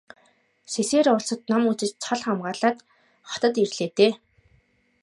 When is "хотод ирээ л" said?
3.29-3.93